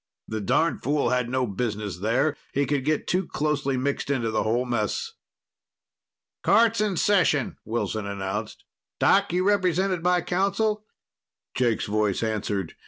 The 0.27 0.41
darned 0.41 0.81
fool 0.81 1.11
had 1.11 1.29
no 1.29 1.45
business 1.45 1.99
there; 1.99 2.35
he 2.55 2.65
could 2.65 2.83
get 2.83 3.05
too 3.05 3.27
closely 3.27 3.77
mixed 3.77 4.09
into 4.09 4.31
the 4.31 4.41
whole 4.41 4.65
mess. 4.65 5.11
"Court's 6.43 6.81
in 6.81 6.97
session," 6.97 7.57
Wilson 7.65 8.07
announced. 8.07 8.63
"Doc, 8.99 9.31
you 9.31 9.43
represented 9.43 10.01
by 10.01 10.21
counsel?" 10.21 10.87
Jake's 11.53 11.85
voice 11.85 12.23
answered. 12.23 12.73